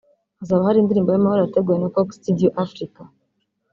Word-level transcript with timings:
hazaba 0.39 0.67
hari 0.67 0.77
indirimbo 0.81 1.09
y’amahoro 1.11 1.39
yateguwe 1.41 1.77
na 1.79 1.91
Coke 1.93 2.15
Studio 2.17 2.49
Afrika 2.63 3.01